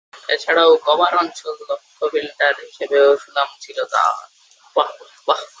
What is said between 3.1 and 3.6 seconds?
সুনাম